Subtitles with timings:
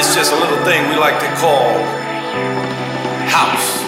[0.00, 1.72] It's just a little thing we like to call
[3.26, 3.82] house.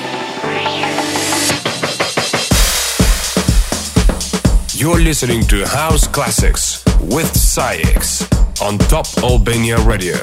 [4.75, 8.27] You're listening to House Classics with SAIX
[8.61, 10.17] on Top Albania Radio.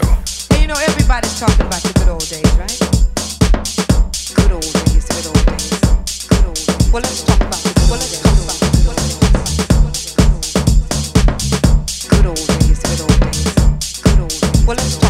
[0.51, 2.79] And you know, everybody's talking about the good old days, right?
[4.35, 5.71] Good old days, good old days,
[6.27, 6.91] good old days.
[6.91, 8.27] Well, let's talk about the good old days.
[14.67, 15.06] Well, let's talk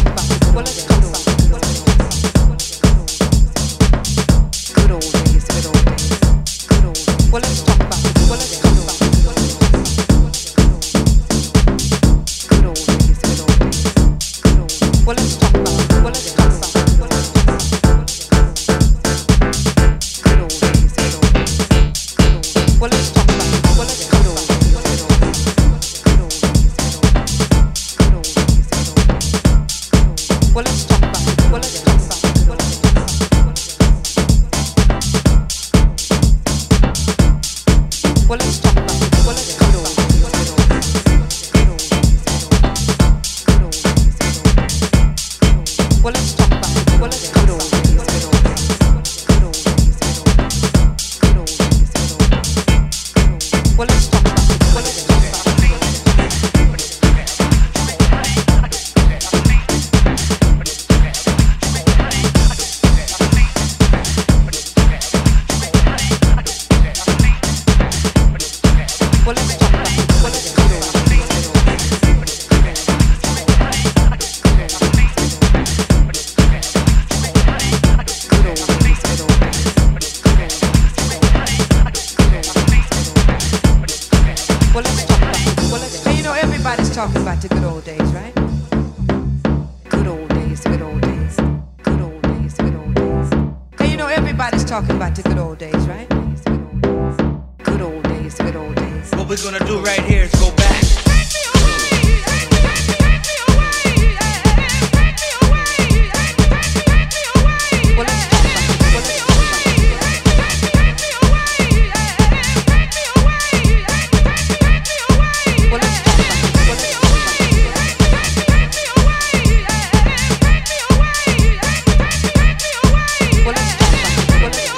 [124.40, 124.77] But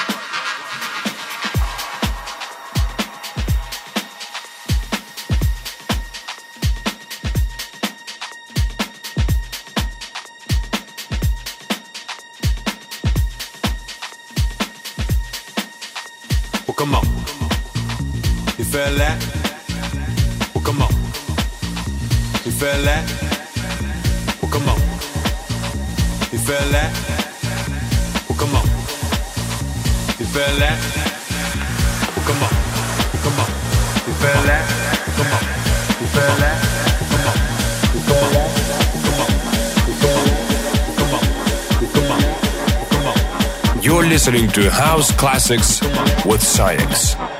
[16.81, 17.05] come on.
[18.57, 19.19] You feel that?
[20.51, 20.91] Well, come on.
[22.43, 23.05] You feel that?
[24.41, 24.79] Well, come on.
[26.31, 26.91] You feel that?
[28.27, 28.65] Well, come on.
[30.17, 30.79] You feel that?
[32.15, 32.53] Well, come on.
[33.25, 33.49] Come on.
[34.07, 34.65] You feel that?
[35.17, 35.43] Come on.
[36.01, 36.60] You feel that?
[44.11, 45.79] Listening to House Classics
[46.25, 47.30] with SAIX.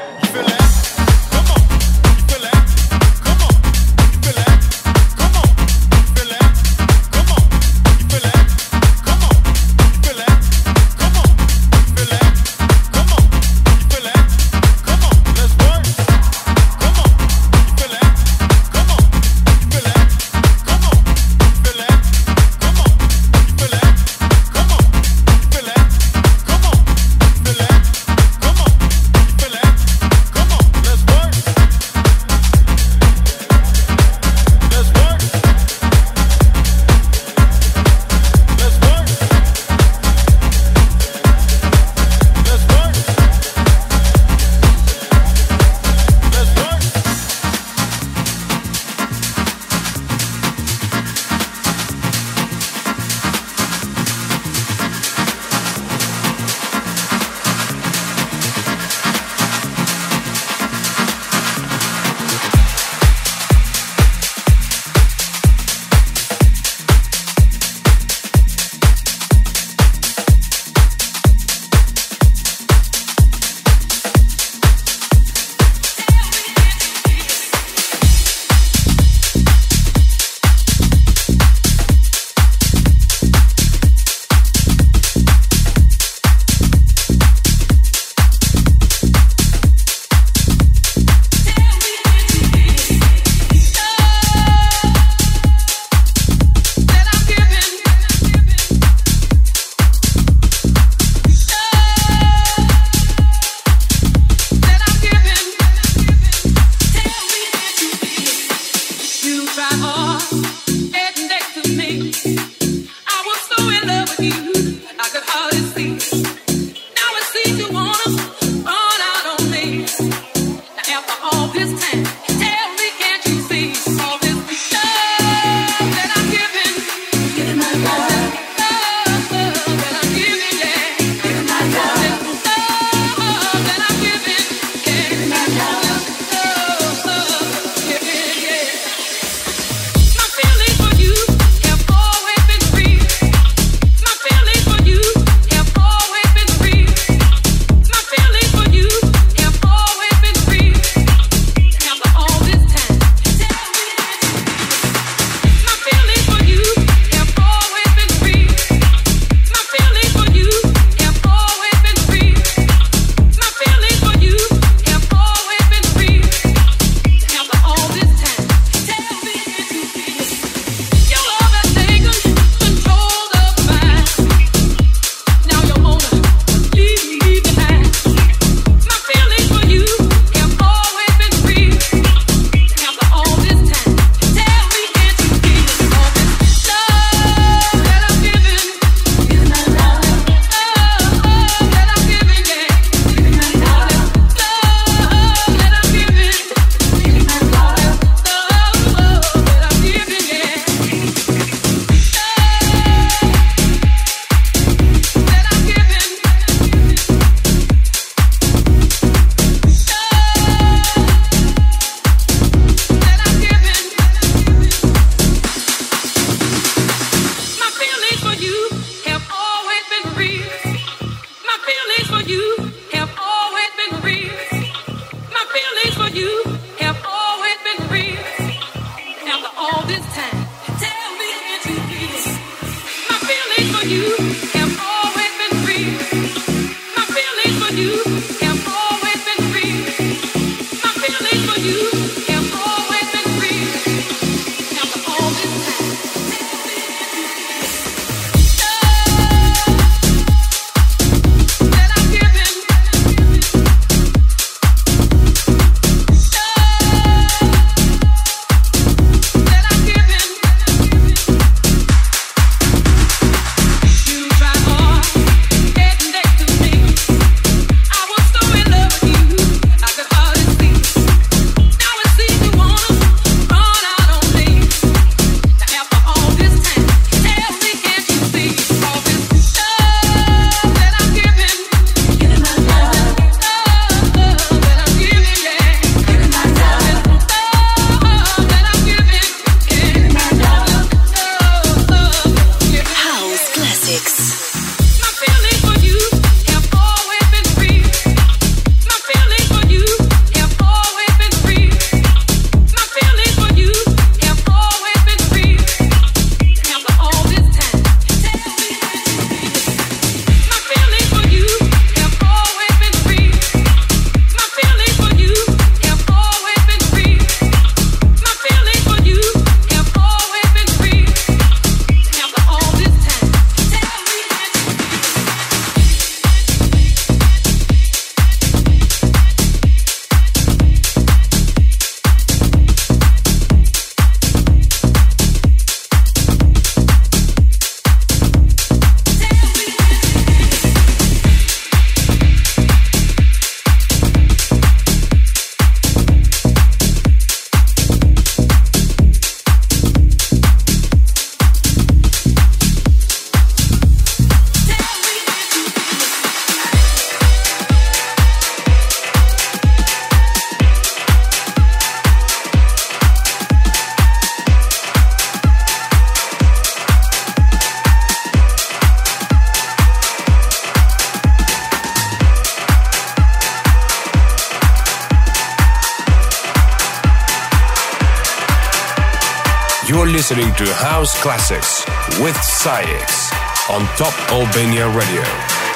[380.11, 381.85] Listening to House Classics
[382.19, 383.31] with SAIX
[383.69, 385.23] on Top Albania Radio.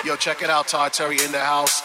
[0.03, 1.81] Yo, check it out, Terry in the house.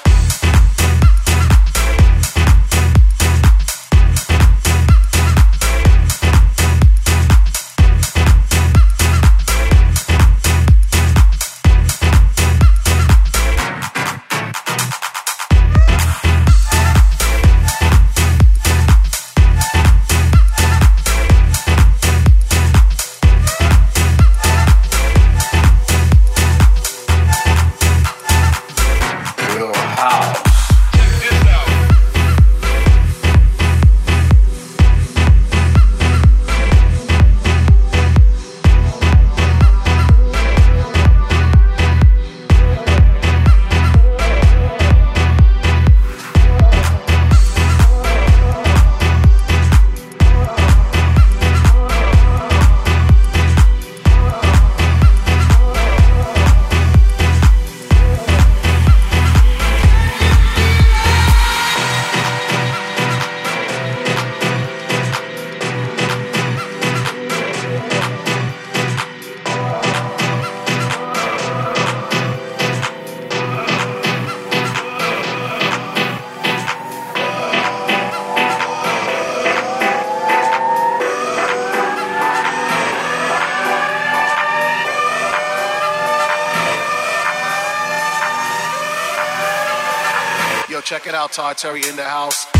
[91.21, 92.60] Out, Terry in the house.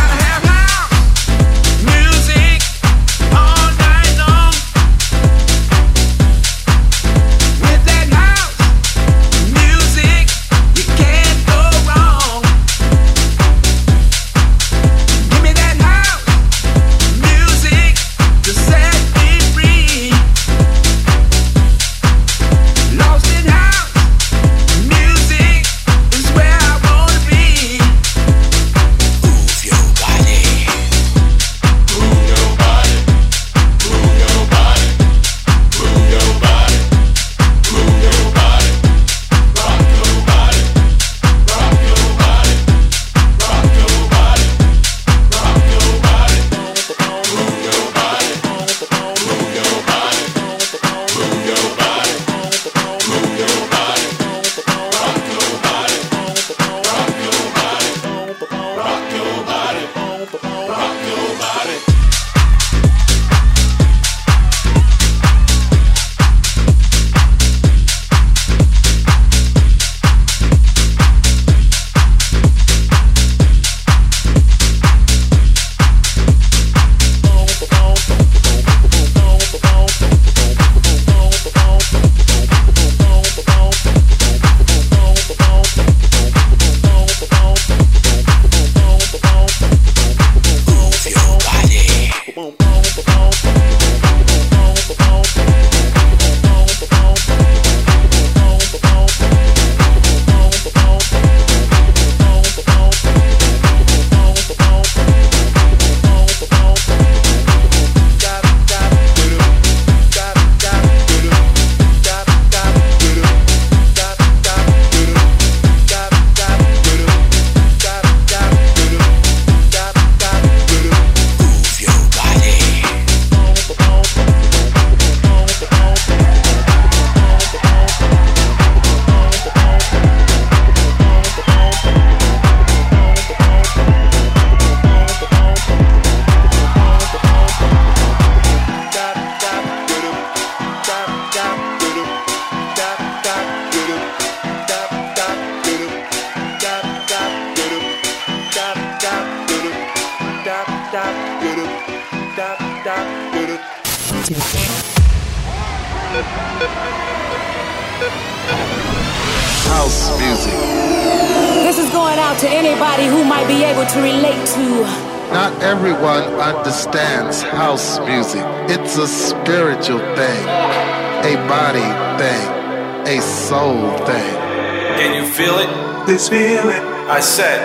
[176.31, 176.81] feel it?
[177.11, 177.59] I said,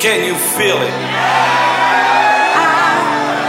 [0.00, 0.92] Can you feel it?
[2.52, 2.68] I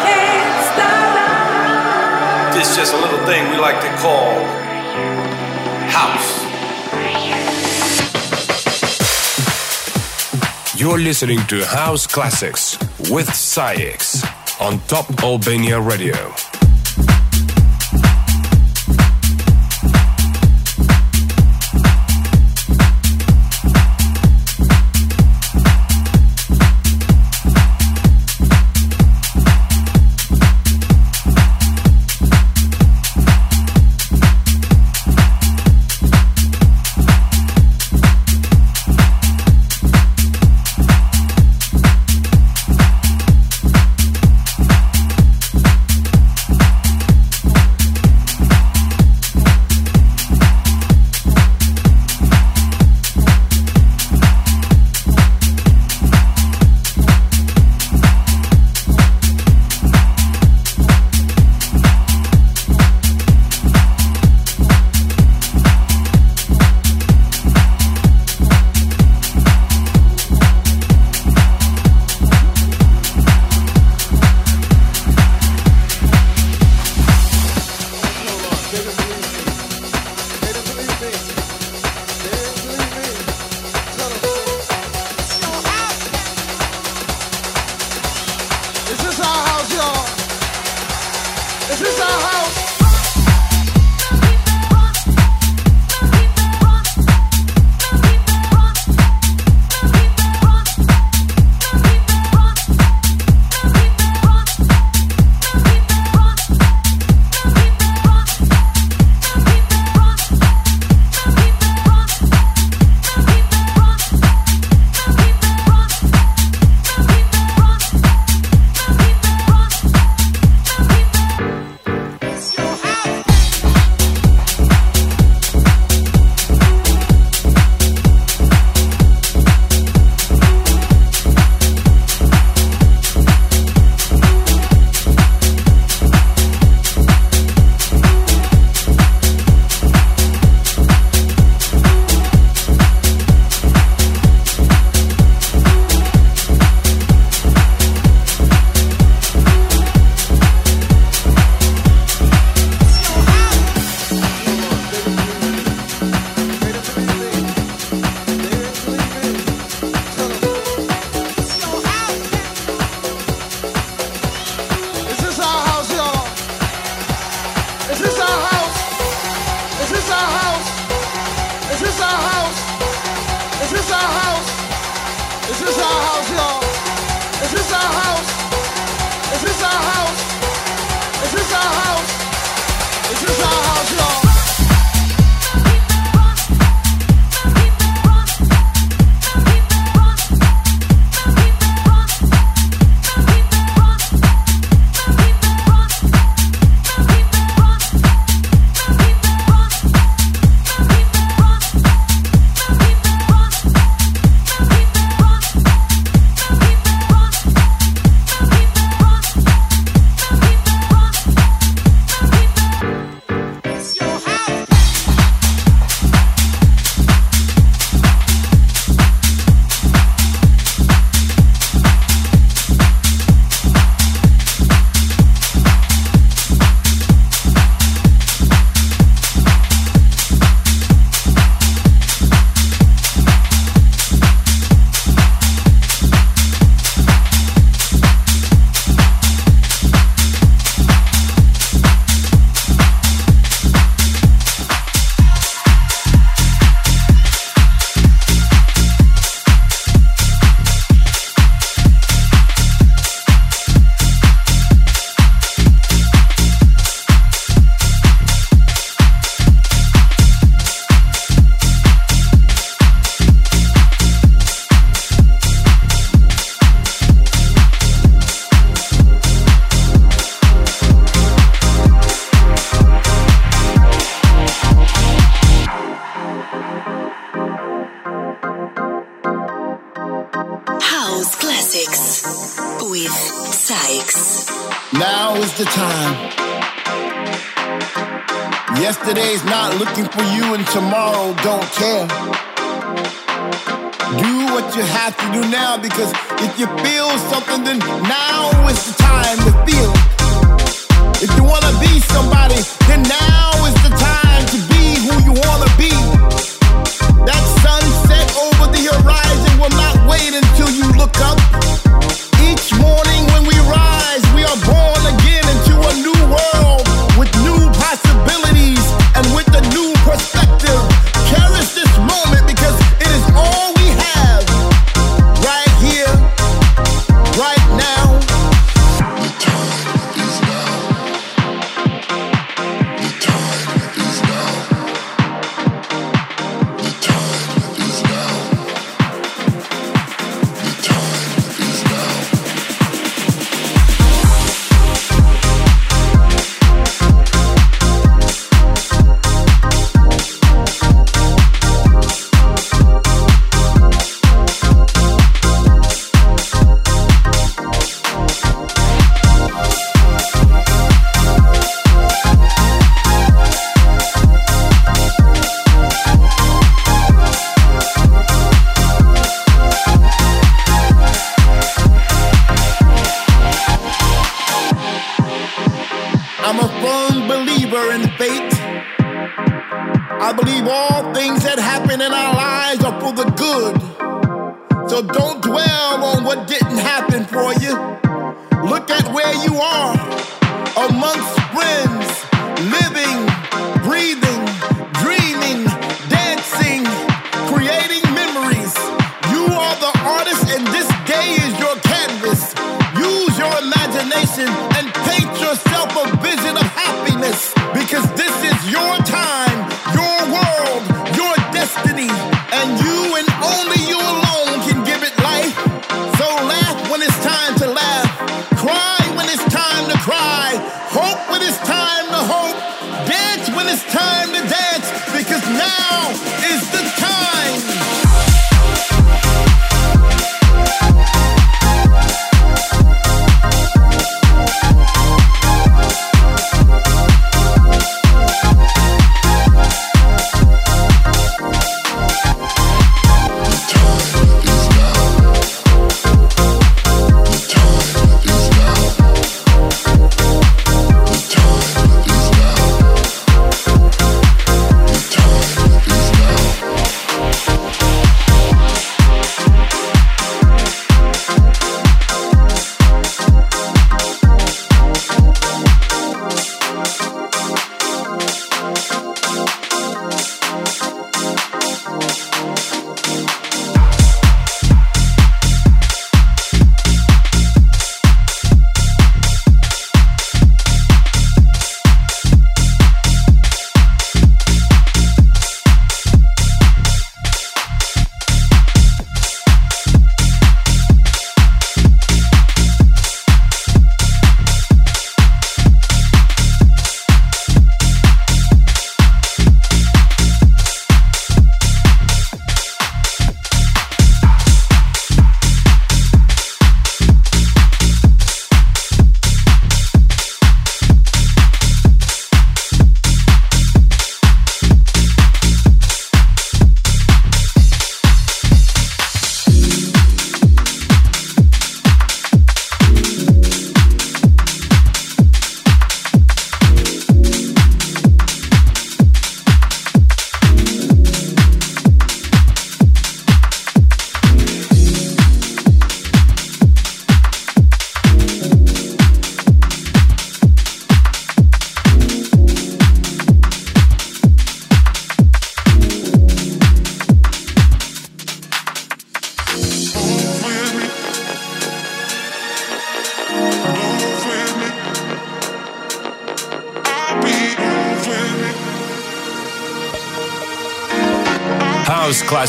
[0.07, 2.53] can't stop.
[2.55, 4.31] Just a little thing we like to call
[5.91, 6.31] house.
[10.79, 12.77] You're listening to House Classics
[13.11, 14.23] with SAIX
[14.61, 16.33] on Top Albania Radio.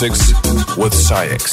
[0.00, 1.49] With SAIX.